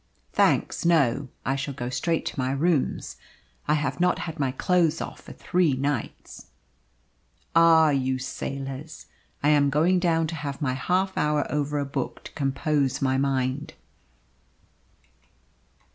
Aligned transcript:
"Thanks, 0.33 0.83
no. 0.83 1.27
I 1.45 1.55
shall 1.55 1.75
go 1.75 1.89
straight 1.89 2.25
to 2.25 2.39
my 2.39 2.49
rooms. 2.53 3.17
I 3.67 3.75
have 3.75 3.99
not 3.99 4.17
had 4.17 4.39
my 4.39 4.51
clothes 4.51 4.99
off 4.99 5.21
for 5.21 5.31
three 5.31 5.73
nights." 5.75 6.47
"Ah, 7.55 7.91
you 7.91 8.17
sailors! 8.17 9.05
I 9.43 9.49
am 9.49 9.69
going 9.69 9.99
down 9.99 10.25
to 10.25 10.35
have 10.35 10.59
my 10.59 10.73
half 10.73 11.15
hour 11.19 11.45
over 11.51 11.77
a 11.77 11.85
book 11.85 12.23
to 12.23 12.31
compose 12.31 12.99
my 12.99 13.19
mind." 13.19 13.75